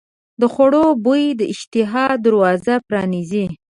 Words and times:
د 0.41 0.43
خوړو 0.53 0.85
بوی 1.03 1.23
د 1.39 1.41
اشتها 1.53 2.05
دروازه 2.25 2.73
پرانیزي. 2.87 3.45